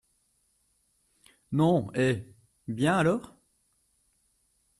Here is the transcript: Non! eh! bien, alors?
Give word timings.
Non! 1.51 1.91
eh! 1.93 2.25
bien, 2.67 2.97
alors? 2.97 3.35